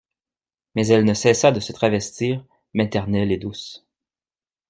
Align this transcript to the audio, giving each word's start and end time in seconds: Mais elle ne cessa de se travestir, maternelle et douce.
Mais 0.73 0.87
elle 0.87 1.05
ne 1.05 1.13
cessa 1.13 1.51
de 1.51 1.59
se 1.59 1.73
travestir, 1.73 2.43
maternelle 2.73 3.31
et 3.31 3.37
douce. 3.37 3.85